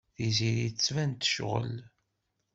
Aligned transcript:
Tiziri 0.15 0.69
tban-d 0.71 1.19
tecɣel. 1.21 1.73